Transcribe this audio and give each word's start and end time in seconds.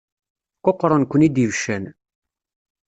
Quqṛen-ken-id 0.61 1.35
ibeccan. 1.43 1.85